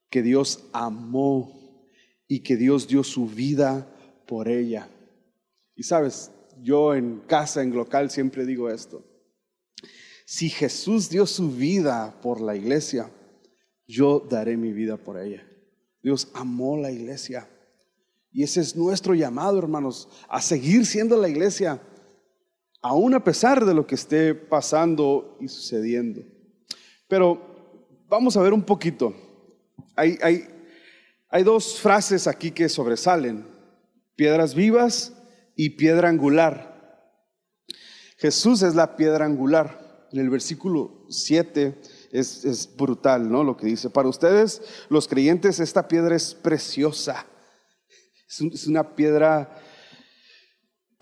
que 0.08 0.22
Dios 0.22 0.68
amó 0.72 1.88
y 2.28 2.40
que 2.44 2.56
Dios 2.56 2.86
dio 2.86 3.02
su 3.02 3.26
vida 3.26 3.92
por 4.26 4.48
ella. 4.48 4.88
Y 5.74 5.82
sabes, 5.82 6.30
yo 6.62 6.94
en 6.94 7.20
casa, 7.26 7.60
en 7.60 7.74
local, 7.74 8.08
siempre 8.08 8.46
digo 8.46 8.70
esto. 8.70 9.04
Si 10.24 10.48
Jesús 10.48 11.10
dio 11.10 11.26
su 11.26 11.50
vida 11.50 12.20
por 12.22 12.40
la 12.40 12.54
iglesia, 12.54 13.10
yo 13.86 14.20
daré 14.20 14.56
mi 14.56 14.72
vida 14.72 14.96
por 14.96 15.18
ella. 15.18 15.44
Dios 16.02 16.28
amó 16.34 16.76
la 16.76 16.92
iglesia. 16.92 17.48
Y 18.30 18.44
ese 18.44 18.60
es 18.60 18.76
nuestro 18.76 19.14
llamado, 19.14 19.58
hermanos, 19.58 20.08
a 20.28 20.40
seguir 20.40 20.86
siendo 20.86 21.20
la 21.20 21.28
iglesia, 21.28 21.82
aún 22.82 23.14
a 23.14 23.24
pesar 23.24 23.64
de 23.64 23.72
lo 23.72 23.86
que 23.86 23.94
esté 23.94 24.34
pasando 24.34 25.38
y 25.40 25.48
sucediendo. 25.48 26.20
Pero 27.08 27.40
vamos 28.08 28.36
a 28.36 28.42
ver 28.42 28.52
un 28.52 28.62
poquito. 28.62 29.14
Hay, 29.96 30.18
hay, 31.30 31.42
dos 31.44 31.80
frases 31.80 32.26
aquí 32.26 32.50
que 32.50 32.68
sobresalen, 32.68 33.46
piedras 34.16 34.54
vivas 34.54 35.12
y 35.56 35.70
piedra 35.70 36.08
angular. 36.08 36.72
Jesús 38.18 38.62
es 38.62 38.74
la 38.74 38.96
piedra 38.96 39.24
angular. 39.24 40.08
En 40.12 40.20
el 40.20 40.28
versículo 40.28 41.06
7 41.08 41.80
es, 42.12 42.68
brutal, 42.76 43.30
¿no? 43.30 43.44
Lo 43.44 43.56
que 43.56 43.66
dice. 43.66 43.88
Para 43.88 44.08
ustedes, 44.08 44.60
los 44.90 45.08
creyentes, 45.08 45.58
esta 45.58 45.88
piedra 45.88 46.14
es 46.14 46.34
preciosa. 46.34 47.26
Es, 48.28 48.66
una 48.66 48.94
piedra 48.94 49.58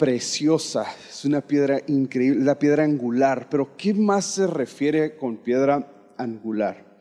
preciosa, 0.00 0.86
es 1.10 1.26
una 1.26 1.42
piedra 1.42 1.82
increíble, 1.86 2.42
la 2.42 2.58
piedra 2.58 2.84
angular. 2.84 3.48
Pero 3.50 3.76
¿qué 3.76 3.92
más 3.92 4.24
se 4.24 4.46
refiere 4.46 5.14
con 5.14 5.36
piedra 5.36 6.14
angular? 6.16 6.98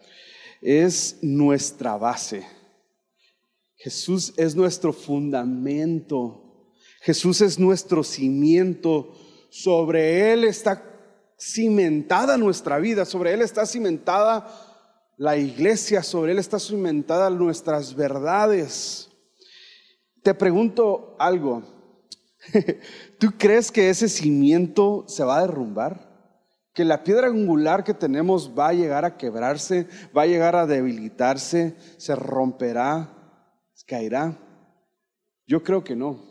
Es 0.62 1.18
nuestra 1.22 1.96
base. 1.96 2.46
Jesús 3.78 4.34
es 4.36 4.54
nuestro 4.54 4.92
fundamento. 4.92 6.74
Jesús 7.00 7.40
es 7.40 7.58
nuestro 7.58 8.04
cimiento. 8.04 9.16
Sobre 9.50 10.34
Él 10.34 10.44
está 10.44 10.84
cimentada 11.40 12.38
nuestra 12.38 12.80
vida, 12.80 13.06
sobre 13.06 13.32
Él 13.32 13.42
está 13.42 13.66
cimentada 13.66 14.46
la 15.16 15.38
iglesia, 15.38 16.04
sobre 16.04 16.34
Él 16.34 16.40
está 16.40 16.60
cimentada 16.60 17.30
nuestras 17.30 17.96
verdades. 17.96 19.10
Te 20.22 20.34
pregunto 20.34 21.16
algo, 21.18 21.79
¿tú 23.20 23.32
crees 23.38 23.72
que 23.72 23.90
ese 23.90 24.10
cimiento 24.10 25.06
se 25.08 25.24
va 25.24 25.38
a 25.38 25.42
derrumbar? 25.42 26.10
¿Que 26.74 26.86
la 26.86 27.04
piedra 27.04 27.28
angular 27.28 27.84
que 27.84 27.94
tenemos 27.94 28.52
va 28.58 28.70
a 28.70 28.74
llegar 28.74 29.06
a 29.06 29.18
quebrarse, 29.18 29.88
va 30.16 30.24
a 30.24 30.28
llegar 30.28 30.56
a 30.56 30.66
debilitarse, 30.66 31.76
se 31.98 32.16
romperá, 32.16 33.20
caerá? 33.86 34.38
Yo 35.48 35.64
creo 35.64 35.84
que 35.84 35.96
no. 35.96 36.24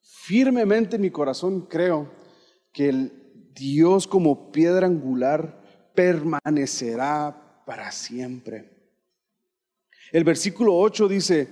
Firmemente 0.00 0.96
en 0.96 1.02
mi 1.02 1.10
corazón 1.10 1.66
creo 1.66 2.10
que 2.72 2.88
el 2.88 3.50
Dios 3.54 4.06
como 4.06 4.50
piedra 4.50 4.86
angular 4.86 5.60
permanecerá 5.94 7.62
para 7.66 7.92
siempre. 7.92 8.70
El 10.10 10.24
versículo 10.24 10.76
8 10.76 11.08
dice 11.08 11.48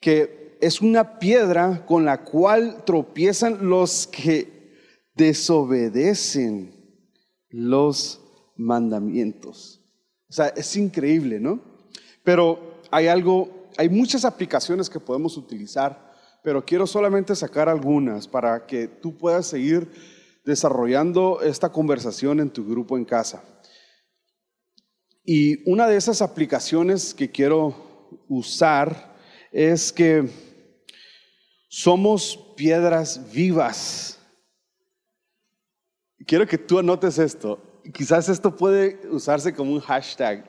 que 0.00 0.41
es 0.62 0.80
una 0.80 1.18
piedra 1.18 1.84
con 1.86 2.04
la 2.04 2.22
cual 2.22 2.84
tropiezan 2.86 3.68
los 3.68 4.06
que 4.06 4.70
desobedecen 5.16 6.72
los 7.50 8.20
mandamientos. 8.56 9.80
O 10.30 10.32
sea, 10.32 10.46
es 10.46 10.76
increíble, 10.76 11.40
¿no? 11.40 11.60
Pero 12.22 12.80
hay 12.92 13.08
algo, 13.08 13.66
hay 13.76 13.88
muchas 13.88 14.24
aplicaciones 14.24 14.88
que 14.88 15.00
podemos 15.00 15.36
utilizar, 15.36 16.12
pero 16.44 16.64
quiero 16.64 16.86
solamente 16.86 17.34
sacar 17.34 17.68
algunas 17.68 18.28
para 18.28 18.64
que 18.64 18.86
tú 18.86 19.18
puedas 19.18 19.48
seguir 19.48 19.90
desarrollando 20.44 21.40
esta 21.42 21.72
conversación 21.72 22.38
en 22.38 22.50
tu 22.50 22.64
grupo 22.64 22.96
en 22.96 23.04
casa. 23.04 23.42
Y 25.24 25.68
una 25.68 25.88
de 25.88 25.96
esas 25.96 26.22
aplicaciones 26.22 27.12
que 27.12 27.32
quiero 27.32 27.74
usar 28.28 29.12
es 29.50 29.92
que 29.92 30.51
somos 31.74 32.36
piedras 32.54 33.32
vivas. 33.32 34.18
Quiero 36.26 36.46
que 36.46 36.58
tú 36.58 36.78
anotes 36.78 37.18
esto. 37.18 37.80
Quizás 37.94 38.28
esto 38.28 38.54
puede 38.54 39.08
usarse 39.08 39.54
como 39.54 39.72
un 39.72 39.80
hashtag. 39.80 40.44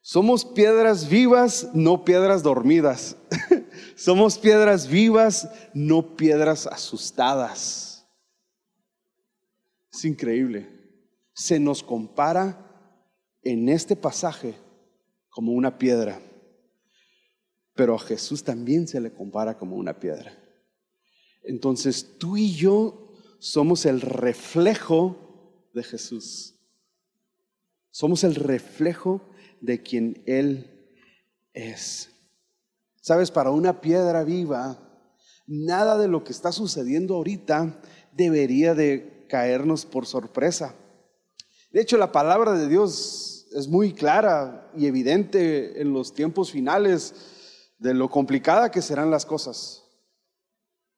Somos 0.00 0.46
piedras 0.46 1.06
vivas, 1.06 1.68
no 1.74 2.06
piedras 2.06 2.42
dormidas. 2.42 3.18
Somos 3.96 4.38
piedras 4.38 4.88
vivas, 4.88 5.46
no 5.74 6.16
piedras 6.16 6.66
asustadas. 6.66 8.08
Es 9.92 10.06
increíble. 10.06 10.70
Se 11.34 11.60
nos 11.60 11.82
compara 11.82 12.66
en 13.42 13.68
este 13.68 13.94
pasaje 13.94 14.54
como 15.28 15.52
una 15.52 15.76
piedra, 15.76 16.18
pero 17.78 17.94
a 17.94 17.98
Jesús 18.00 18.42
también 18.42 18.88
se 18.88 19.00
le 19.00 19.12
compara 19.12 19.56
como 19.56 19.76
una 19.76 20.00
piedra. 20.00 20.36
Entonces 21.44 22.18
tú 22.18 22.36
y 22.36 22.52
yo 22.52 23.12
somos 23.38 23.86
el 23.86 24.00
reflejo 24.00 25.68
de 25.72 25.84
Jesús. 25.84 26.56
Somos 27.92 28.24
el 28.24 28.34
reflejo 28.34 29.20
de 29.60 29.80
quien 29.80 30.24
Él 30.26 30.90
es. 31.52 32.10
Sabes, 33.00 33.30
para 33.30 33.52
una 33.52 33.80
piedra 33.80 34.24
viva, 34.24 35.06
nada 35.46 35.96
de 35.98 36.08
lo 36.08 36.24
que 36.24 36.32
está 36.32 36.50
sucediendo 36.50 37.14
ahorita 37.14 37.80
debería 38.10 38.74
de 38.74 39.24
caernos 39.28 39.86
por 39.86 40.04
sorpresa. 40.04 40.74
De 41.70 41.80
hecho, 41.80 41.96
la 41.96 42.10
palabra 42.10 42.54
de 42.54 42.68
Dios 42.68 43.46
es 43.52 43.68
muy 43.68 43.92
clara 43.92 44.68
y 44.76 44.86
evidente 44.86 45.80
en 45.80 45.92
los 45.92 46.12
tiempos 46.12 46.50
finales 46.50 47.36
de 47.78 47.94
lo 47.94 48.10
complicada 48.10 48.70
que 48.70 48.82
serán 48.82 49.10
las 49.10 49.24
cosas. 49.24 49.84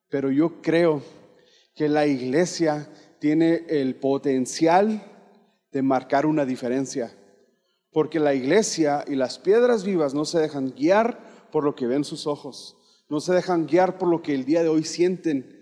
Pero 0.08 0.30
yo 0.30 0.60
creo 0.60 1.02
que 1.74 1.88
la 1.88 2.06
iglesia 2.06 2.88
tiene 3.20 3.64
el 3.68 3.94
potencial 3.96 5.02
de 5.70 5.82
marcar 5.82 6.26
una 6.26 6.44
diferencia. 6.44 7.14
Porque 7.92 8.18
la 8.18 8.34
iglesia 8.34 9.04
y 9.06 9.14
las 9.14 9.38
piedras 9.38 9.84
vivas 9.84 10.14
no 10.14 10.24
se 10.24 10.38
dejan 10.38 10.70
guiar 10.70 11.48
por 11.50 11.64
lo 11.64 11.74
que 11.74 11.86
ven 11.86 12.04
sus 12.04 12.26
ojos, 12.26 12.76
no 13.08 13.20
se 13.20 13.32
dejan 13.34 13.66
guiar 13.66 13.98
por 13.98 14.08
lo 14.08 14.22
que 14.22 14.34
el 14.34 14.44
día 14.44 14.62
de 14.62 14.68
hoy 14.68 14.84
sienten, 14.84 15.58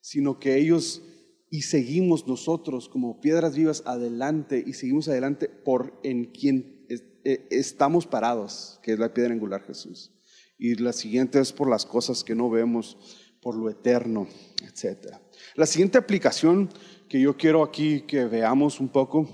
sino 0.00 0.38
que 0.38 0.56
ellos 0.56 1.02
y 1.50 1.62
seguimos 1.62 2.26
nosotros 2.26 2.88
como 2.88 3.20
piedras 3.20 3.56
vivas 3.56 3.82
adelante 3.86 4.62
y 4.66 4.72
seguimos 4.74 5.08
adelante 5.08 5.48
por 5.48 5.98
en 6.02 6.26
quien 6.26 6.86
e, 6.88 7.46
estamos 7.50 8.06
parados, 8.06 8.80
que 8.82 8.92
es 8.92 8.98
la 8.98 9.14
piedra 9.14 9.32
angular 9.32 9.62
Jesús. 9.62 10.12
Y 10.58 10.74
la 10.74 10.92
siguiente 10.92 11.40
es 11.40 11.52
por 11.52 11.70
las 11.70 11.86
cosas 11.86 12.24
que 12.24 12.34
no 12.34 12.50
vemos, 12.50 12.96
por 13.40 13.54
lo 13.54 13.70
eterno, 13.70 14.26
etc. 14.66 15.14
La 15.54 15.66
siguiente 15.66 15.98
aplicación 15.98 16.68
que 17.08 17.20
yo 17.20 17.36
quiero 17.36 17.62
aquí 17.62 18.02
que 18.02 18.24
veamos 18.24 18.80
un 18.80 18.88
poco 18.88 19.28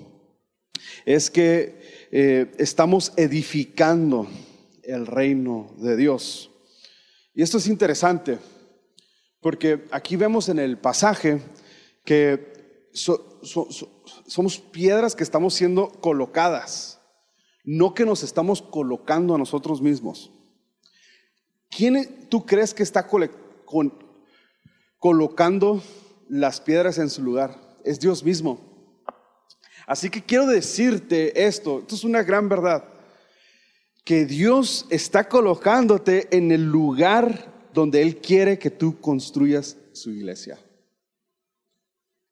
es 1.06 1.30
que 1.30 2.08
eh, 2.10 2.52
estamos 2.58 3.12
edificando 3.16 4.28
el 4.82 5.06
reino 5.06 5.74
de 5.78 5.96
Dios. 5.96 6.50
Y 7.34 7.42
esto 7.42 7.58
es 7.58 7.66
interesante, 7.66 8.38
porque 9.40 9.84
aquí 9.90 10.16
vemos 10.16 10.48
en 10.48 10.58
el 10.58 10.78
pasaje 10.78 11.40
que 12.04 12.88
somos 12.92 14.58
piedras 14.58 15.16
que 15.16 15.24
estamos 15.24 15.54
siendo 15.54 15.88
colocadas, 15.88 17.00
no 17.64 17.94
que 17.94 18.04
nos 18.04 18.22
estamos 18.22 18.62
colocando 18.62 19.34
a 19.34 19.38
nosotros 19.38 19.80
mismos. 19.80 20.30
¿Quién 21.76 22.28
tú 22.28 22.46
crees 22.46 22.72
que 22.72 22.84
está 22.84 23.06
colocando 24.98 25.82
las 26.28 26.60
piedras 26.60 26.98
en 26.98 27.10
su 27.10 27.22
lugar? 27.22 27.58
Es 27.84 27.98
Dios 27.98 28.22
mismo. 28.22 28.60
Así 29.86 30.08
que 30.08 30.22
quiero 30.22 30.46
decirte 30.46 31.44
esto, 31.46 31.80
esto 31.80 31.94
es 31.94 32.04
una 32.04 32.22
gran 32.22 32.48
verdad, 32.48 32.84
que 34.04 34.24
Dios 34.24 34.86
está 34.88 35.28
colocándote 35.28 36.28
en 36.36 36.52
el 36.52 36.64
lugar 36.64 37.68
donde 37.74 38.02
Él 38.02 38.18
quiere 38.18 38.58
que 38.58 38.70
tú 38.70 39.00
construyas 39.00 39.76
su 39.92 40.10
iglesia. 40.10 40.58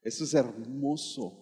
Eso 0.02 0.24
es 0.24 0.34
hermoso. 0.34 1.38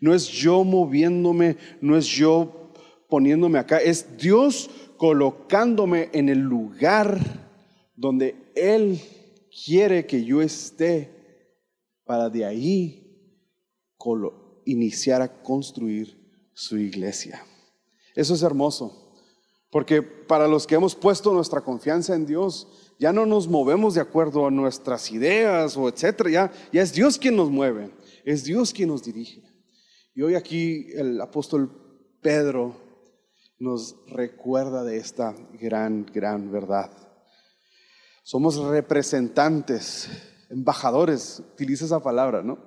No 0.00 0.14
es 0.14 0.26
yo 0.28 0.64
moviéndome, 0.64 1.56
no 1.80 1.96
es 1.96 2.06
yo 2.06 2.72
poniéndome 3.08 3.58
acá, 3.58 3.78
es 3.78 4.16
Dios 4.16 4.70
colocándome 5.04 6.08
en 6.14 6.30
el 6.30 6.38
lugar 6.38 7.20
donde 7.94 8.50
Él 8.54 8.98
quiere 9.66 10.06
que 10.06 10.24
yo 10.24 10.40
esté 10.40 11.10
para 12.06 12.30
de 12.30 12.46
ahí 12.46 13.02
iniciar 14.64 15.20
a 15.20 15.42
construir 15.42 16.18
su 16.54 16.78
iglesia. 16.78 17.44
Eso 18.14 18.32
es 18.32 18.42
hermoso, 18.42 19.14
porque 19.68 20.00
para 20.00 20.48
los 20.48 20.66
que 20.66 20.76
hemos 20.76 20.94
puesto 20.94 21.34
nuestra 21.34 21.60
confianza 21.60 22.14
en 22.14 22.24
Dios, 22.24 22.66
ya 22.98 23.12
no 23.12 23.26
nos 23.26 23.46
movemos 23.46 23.92
de 23.92 24.00
acuerdo 24.00 24.46
a 24.46 24.50
nuestras 24.50 25.12
ideas 25.12 25.76
o 25.76 25.86
etcétera, 25.86 26.30
ya, 26.30 26.52
ya 26.72 26.80
es 26.80 26.94
Dios 26.94 27.18
quien 27.18 27.36
nos 27.36 27.50
mueve, 27.50 27.90
es 28.24 28.42
Dios 28.42 28.72
quien 28.72 28.88
nos 28.88 29.04
dirige. 29.04 29.42
Y 30.14 30.22
hoy 30.22 30.34
aquí 30.34 30.86
el 30.94 31.20
apóstol 31.20 32.16
Pedro 32.22 32.83
nos 33.58 33.96
recuerda 34.08 34.84
de 34.84 34.96
esta 34.96 35.34
gran, 35.60 36.06
gran 36.12 36.50
verdad. 36.50 36.90
Somos 38.22 38.56
representantes, 38.56 40.08
embajadores, 40.50 41.42
utiliza 41.52 41.84
esa 41.84 42.02
palabra, 42.02 42.42
¿no? 42.42 42.58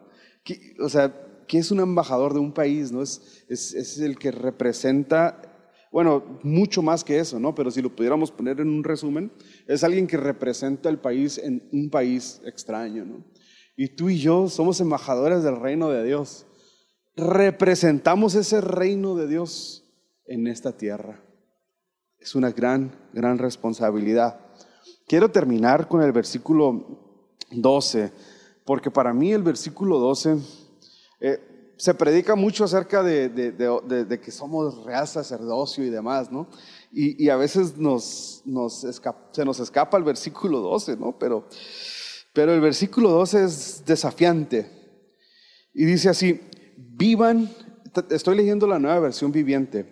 O 0.80 0.90
sea, 0.90 1.14
¿qué 1.48 1.58
es 1.58 1.72
un 1.72 1.80
embajador 1.80 2.34
de 2.34 2.40
un 2.40 2.54
país? 2.54 2.92
¿no? 2.92 3.02
Es, 3.02 4.00
el 4.00 4.18
que 4.18 4.32
representa, 4.32 5.42
bueno, 5.92 6.40
mucho 6.44 6.82
más 6.82 7.04
que 7.04 7.20
eso, 7.20 7.40
¿no? 7.40 7.56
Pero 7.56 7.72
si 7.72 7.82
lo 7.82 7.96
pudiéramos 7.96 8.32
poner 8.32 8.60
en 8.60 8.70
un 8.70 8.84
resumen, 8.84 9.32
es 9.68 9.84
alguien 9.84 10.08
que 10.08 10.18
representa 10.18 10.90
el 10.90 11.00
país 11.00 11.38
en 11.38 11.68
un 11.72 11.90
país 11.90 12.42
extraño, 12.46 13.06
¿no? 13.06 13.26
Y 13.76 13.90
tú 13.90 14.10
y 14.10 14.20
yo 14.20 14.50
somos 14.50 14.82
embajadores 14.82 15.44
del 15.44 15.60
reino 15.60 15.90
de 15.90 16.04
Dios. 16.04 16.48
Representamos 17.16 18.34
ese 18.36 18.60
reino 18.62 19.16
de 19.16 19.28
Dios 19.28 19.87
en 20.28 20.48
esta 20.48 20.76
tierra. 20.76 21.24
Es 22.20 22.36
una 22.36 22.52
gran, 22.52 22.92
gran 23.14 23.38
responsabilidad. 23.38 24.40
Quiero 25.08 25.32
terminar 25.32 25.88
con 25.88 26.02
el 26.02 26.12
versículo 26.12 27.26
12, 27.52 28.12
porque 28.66 28.92
para 28.92 29.14
mí 29.14 29.32
el 29.32 29.44
versículo 29.44 30.00
12 30.00 30.38
eh, 31.22 31.74
se 31.78 31.94
predica 31.94 32.36
mucho 32.36 32.64
acerca 32.64 33.04
de, 33.04 34.20
que 34.22 34.32
somos 34.32 34.84
real 34.84 35.08
sacerdocio 35.08 35.86
y 35.86 35.90
demás, 35.90 36.32
¿no? 36.32 36.48
Y, 36.92 37.30
a 37.30 37.36
veces 37.36 37.78
nos, 37.78 38.44
se 39.32 39.46
nos 39.46 39.60
escapa 39.60 39.98
el 39.98 40.04
versículo 40.04 40.60
12, 40.60 40.98
¿no? 40.98 41.18
Pero, 41.20 41.48
pero 42.34 42.54
el 42.54 42.62
versículo 42.62 43.12
12 43.12 43.44
es 43.44 43.86
desafiante. 43.86 44.72
Y 45.74 45.86
dice 45.86 46.10
así, 46.10 46.42
vivan, 46.76 47.50
estoy 48.10 48.38
leyendo 48.38 48.68
la 48.68 48.80
nueva 48.80 49.00
versión 49.00 49.32
viviente, 49.32 49.86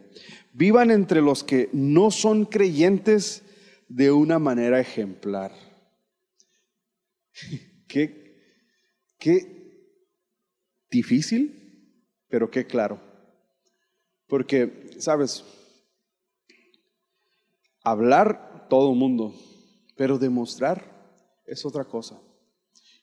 vivan 0.53 0.91
entre 0.91 1.21
los 1.21 1.43
que 1.43 1.69
no 1.73 2.11
son 2.11 2.45
creyentes 2.45 3.43
de 3.87 4.11
una 4.11 4.39
manera 4.39 4.79
ejemplar. 4.79 5.51
¿Qué, 7.87 8.59
qué 9.19 9.55
difícil, 10.89 11.65
pero 12.29 12.49
qué 12.49 12.65
claro. 12.65 12.99
Porque, 14.27 14.89
sabes, 14.97 15.43
hablar 17.83 18.67
todo 18.69 18.95
mundo, 18.95 19.35
pero 19.95 20.17
demostrar 20.17 21.43
es 21.45 21.65
otra 21.65 21.85
cosa. 21.85 22.19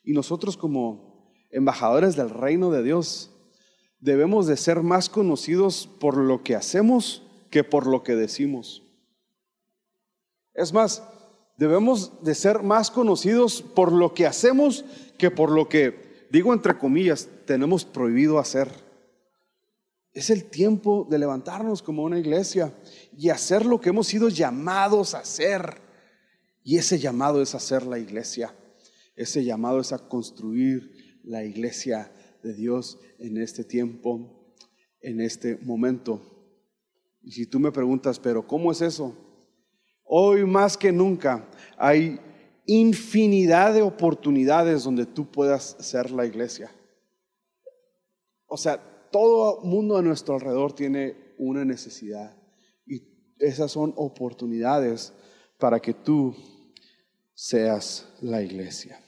Y 0.03 0.13
nosotros 0.13 0.57
como 0.57 1.33
embajadores 1.51 2.17
del 2.17 2.31
reino 2.31 2.71
de 2.71 2.83
Dios 2.83 3.32
debemos 4.03 4.49
de 4.49 4.57
ser 4.57 4.83
más 4.83 5.09
conocidos 5.09 5.89
por 6.01 6.19
lo 6.19 6.43
que 6.43 6.57
hacemos 6.57 7.23
que 7.51 7.65
por 7.65 7.87
lo 7.87 8.03
que 8.03 8.17
decimos. 8.17 8.83
Es 10.55 10.73
más, 10.73 11.03
debemos 11.57 12.23
de 12.23 12.35
ser 12.35 12.63
más 12.63 12.91
conocidos 12.91 13.63
por 13.63 13.93
lo 13.93 14.13
que 14.13 14.27
hacemos 14.27 14.85
que 15.19 15.31
por 15.31 15.51
lo 15.53 15.69
que, 15.69 16.27
digo 16.31 16.53
entre 16.53 16.77
comillas, 16.77 17.29
tenemos 17.47 17.85
prohibido 17.85 18.39
hacer. 18.39 18.69
Es 20.13 20.31
el 20.31 20.45
tiempo 20.45 21.07
de 21.09 21.21
levantarnos 21.21 21.81
como 21.81 22.03
una 22.03 22.19
iglesia 22.19 22.75
y 23.17 23.29
hacer 23.29 23.65
lo 23.65 23.81
que 23.81 23.91
hemos 23.91 24.09
sido 24.09 24.29
llamados 24.29 25.15
a 25.15 25.21
hacer. 25.21 25.81
Y 26.65 26.77
ese 26.77 26.99
llamado 26.99 27.41
es 27.41 27.55
hacer 27.55 27.87
la 27.87 27.99
iglesia. 27.99 28.55
Ese 29.15 29.45
llamado 29.45 29.81
es 29.81 29.93
a 29.93 29.99
construir 29.99 31.21
la 31.23 31.45
iglesia 31.45 32.11
de 32.43 32.55
Dios 32.55 32.99
en 33.19 33.37
este 33.39 33.65
tiempo, 33.65 34.55
en 35.01 35.21
este 35.21 35.57
momento. 35.59 36.21
Y 37.23 37.33
si 37.33 37.47
tú 37.47 37.61
me 37.61 37.73
preguntas, 37.73 38.19
pero 38.19 38.47
¿cómo 38.47 38.73
es 38.73 38.83
eso? 38.83 39.17
Hoy 40.05 40.45
más 40.45 40.77
que 40.77 40.93
nunca 40.93 41.49
hay 41.77 42.21
infinidad 42.67 43.75
de 43.75 43.83
oportunidades 43.83 44.85
donde 44.85 45.07
tú 45.07 45.31
puedas 45.31 45.77
ser 45.81 46.11
la 46.11 46.27
iglesia. 46.27 46.71
O 48.47 48.57
sea, 48.57 49.09
todo 49.11 49.61
mundo 49.63 49.97
a 49.97 50.03
nuestro 50.03 50.35
alrededor 50.35 50.73
tiene 50.73 51.17
una 51.39 51.65
necesidad 51.65 52.37
y 52.87 53.03
esas 53.39 53.73
son 53.73 53.93
oportunidades 53.97 55.13
para 55.59 55.81
que 55.81 55.95
tú 55.95 56.35
seas 57.35 58.09
la 58.21 58.43
iglesia. 58.43 59.01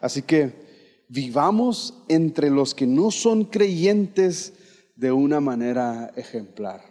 Así 0.00 0.22
que 0.22 0.73
vivamos 1.08 2.04
entre 2.08 2.50
los 2.50 2.74
que 2.74 2.86
no 2.86 3.10
son 3.10 3.44
creyentes 3.44 4.54
de 4.96 5.12
una 5.12 5.40
manera 5.40 6.12
ejemplar. 6.16 6.82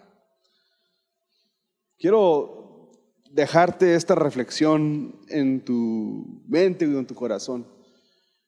Quiero 1.97 2.91
dejarte 3.31 3.95
esta 3.95 4.15
reflexión 4.15 5.19
en 5.29 5.63
tu 5.63 6.43
mente 6.47 6.85
y 6.85 6.89
en 6.89 7.07
tu 7.07 7.15
corazón. 7.15 7.65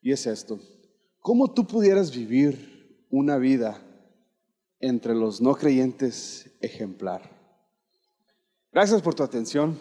Y 0.02 0.12
es 0.12 0.28
esto. 0.28 0.60
¿Cómo 1.20 1.52
tú 1.52 1.66
pudieras 1.66 2.16
vivir 2.16 3.06
una 3.10 3.38
vida 3.38 3.82
entre 4.80 5.16
los 5.16 5.42
no 5.42 5.56
creyentes 5.56 6.52
ejemplar? 6.62 7.32
Gracias 8.72 9.02
por 9.02 9.16
tu 9.16 9.24
atención. 9.24 9.80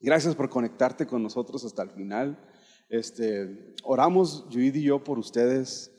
Gracias 0.00 0.34
por 0.34 0.48
conectarte 0.50 1.06
con 1.06 1.22
nosotros 1.22 1.64
hasta 1.64 1.82
el 1.82 1.90
final. 1.90 2.38
Este, 2.92 3.74
oramos, 3.84 4.44
Juid 4.52 4.74
y 4.74 4.82
yo, 4.82 5.02
por 5.02 5.18
ustedes. 5.18 5.90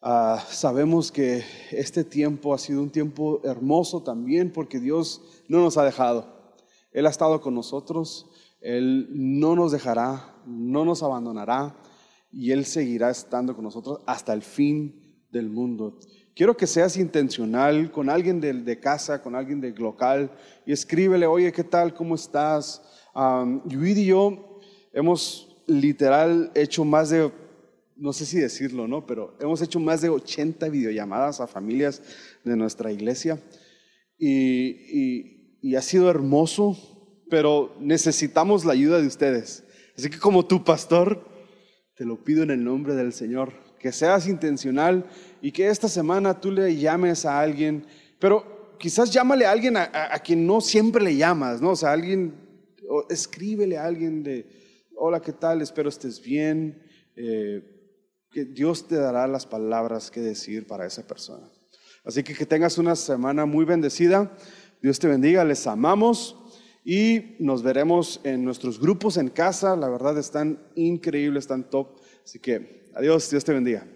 Ah, 0.00 0.40
sabemos 0.48 1.10
que 1.10 1.42
este 1.72 2.04
tiempo 2.04 2.54
ha 2.54 2.58
sido 2.58 2.82
un 2.82 2.90
tiempo 2.90 3.40
hermoso 3.42 4.00
también 4.00 4.52
porque 4.52 4.78
Dios 4.78 5.22
no 5.48 5.58
nos 5.58 5.76
ha 5.76 5.84
dejado. 5.84 6.54
Él 6.92 7.06
ha 7.06 7.10
estado 7.10 7.40
con 7.40 7.56
nosotros, 7.56 8.30
Él 8.60 9.08
no 9.10 9.56
nos 9.56 9.72
dejará, 9.72 10.40
no 10.46 10.84
nos 10.84 11.02
abandonará 11.02 11.76
y 12.30 12.52
Él 12.52 12.64
seguirá 12.64 13.10
estando 13.10 13.56
con 13.56 13.64
nosotros 13.64 13.98
hasta 14.06 14.32
el 14.34 14.42
fin 14.42 15.26
del 15.32 15.50
mundo. 15.50 15.98
Quiero 16.36 16.56
que 16.56 16.68
seas 16.68 16.96
intencional 16.96 17.90
con 17.90 18.08
alguien 18.08 18.40
de, 18.40 18.78
casa, 18.78 19.20
con 19.20 19.34
alguien 19.34 19.60
del 19.60 19.74
local 19.74 20.30
y 20.64 20.70
escríbele, 20.70 21.26
oye, 21.26 21.50
¿qué 21.50 21.64
tal? 21.64 21.92
¿Cómo 21.92 22.14
estás? 22.14 22.80
Um, 23.16 23.62
y 23.68 24.04
yo 24.04 24.60
hemos 24.92 25.50
literal 25.66 26.50
hecho 26.54 26.84
más 26.84 27.10
de, 27.10 27.30
no 27.96 28.12
sé 28.12 28.26
si 28.26 28.38
decirlo, 28.38 28.88
¿no? 28.88 29.06
Pero 29.06 29.36
hemos 29.40 29.62
hecho 29.62 29.80
más 29.80 30.00
de 30.00 30.08
80 30.08 30.68
videollamadas 30.68 31.40
a 31.40 31.46
familias 31.46 32.02
de 32.44 32.56
nuestra 32.56 32.92
iglesia 32.92 33.40
y 34.18 35.34
y 35.64 35.76
ha 35.76 35.80
sido 35.80 36.10
hermoso, 36.10 36.76
pero 37.30 37.74
necesitamos 37.80 38.66
la 38.66 38.74
ayuda 38.74 39.00
de 39.00 39.06
ustedes. 39.06 39.64
Así 39.96 40.10
que 40.10 40.18
como 40.18 40.44
tu 40.44 40.62
pastor, 40.62 41.26
te 41.96 42.04
lo 42.04 42.22
pido 42.22 42.42
en 42.42 42.50
el 42.50 42.62
nombre 42.62 42.94
del 42.94 43.14
Señor, 43.14 43.54
que 43.78 43.90
seas 43.90 44.28
intencional 44.28 45.06
y 45.40 45.52
que 45.52 45.68
esta 45.68 45.88
semana 45.88 46.38
tú 46.38 46.52
le 46.52 46.76
llames 46.76 47.24
a 47.24 47.40
alguien, 47.40 47.86
pero 48.18 48.76
quizás 48.78 49.10
llámale 49.10 49.46
a 49.46 49.52
alguien 49.52 49.78
a, 49.78 50.18
quien 50.18 50.46
no 50.46 50.60
siempre 50.60 51.02
le 51.02 51.16
llamas, 51.16 51.62
¿no? 51.62 51.70
O 51.70 51.76
sea, 51.76 51.92
alguien, 51.92 52.34
o 52.86 53.06
escríbele 53.08 53.78
a 53.78 53.86
alguien 53.86 54.22
de, 54.22 54.46
hola, 54.96 55.20
¿qué 55.20 55.32
tal? 55.32 55.62
Espero 55.62 55.88
estés 55.88 56.20
bien. 56.20 56.82
Eh, 57.16 57.62
que 58.30 58.44
Dios 58.44 58.88
te 58.88 58.96
dará 58.96 59.28
las 59.28 59.46
palabras 59.46 60.10
que 60.10 60.20
decir 60.20 60.66
para 60.66 60.86
esa 60.86 61.06
persona. 61.06 61.48
Así 62.04 62.22
que 62.22 62.34
que 62.34 62.46
tengas 62.46 62.78
una 62.78 62.96
semana 62.96 63.46
muy 63.46 63.64
bendecida. 63.64 64.36
Dios 64.82 64.98
te 64.98 65.06
bendiga, 65.06 65.44
les 65.44 65.66
amamos 65.66 66.36
y 66.84 67.36
nos 67.38 67.62
veremos 67.62 68.20
en 68.24 68.44
nuestros 68.44 68.80
grupos 68.80 69.16
en 69.16 69.28
casa. 69.28 69.76
La 69.76 69.88
verdad 69.88 70.18
están 70.18 70.60
increíbles, 70.74 71.44
están 71.44 71.70
top. 71.70 72.00
Así 72.24 72.40
que 72.40 72.90
adiós, 72.94 73.30
Dios 73.30 73.44
te 73.44 73.52
bendiga. 73.52 73.86